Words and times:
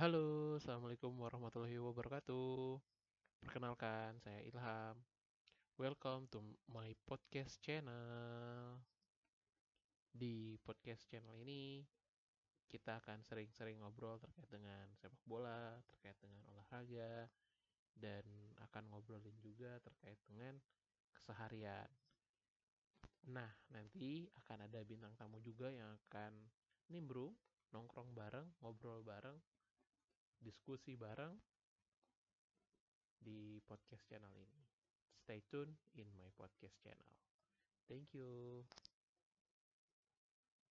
Halo, 0.00 0.56
Assalamualaikum 0.56 1.12
warahmatullahi 1.12 1.76
wabarakatuh. 1.76 2.80
Perkenalkan, 3.44 4.16
saya 4.24 4.40
Ilham. 4.48 4.96
Welcome 5.76 6.24
to 6.32 6.40
my 6.72 6.88
podcast 7.04 7.60
channel. 7.60 8.80
Di 10.08 10.56
podcast 10.64 11.04
channel 11.04 11.36
ini, 11.44 11.84
kita 12.64 12.96
akan 13.04 13.20
sering-sering 13.28 13.84
ngobrol 13.84 14.16
terkait 14.16 14.48
dengan 14.48 14.88
sepak 14.96 15.20
bola, 15.28 15.76
terkait 15.92 16.16
dengan 16.16 16.48
olahraga, 16.48 17.28
dan 17.92 18.24
akan 18.56 18.88
ngobrolin 18.88 19.36
juga 19.44 19.76
terkait 19.84 20.16
dengan 20.24 20.56
keseharian. 21.12 21.92
Nah, 23.28 23.52
nanti 23.68 24.32
akan 24.32 24.64
ada 24.64 24.80
bintang 24.80 25.12
tamu 25.20 25.44
juga 25.44 25.68
yang 25.68 25.92
akan 26.08 26.40
nimbrung, 26.88 27.36
nongkrong 27.76 28.16
bareng, 28.16 28.48
ngobrol 28.64 29.04
bareng, 29.04 29.36
diskusi 30.60 30.92
bareng 30.92 31.40
di 33.16 33.56
podcast 33.64 34.04
channel 34.12 34.28
ini. 34.36 34.60
Stay 35.24 35.40
tune 35.48 35.72
in 35.96 36.08
my 36.20 36.28
podcast 36.36 36.76
channel. 36.84 37.12
Thank 37.88 38.12
you. 38.16 38.64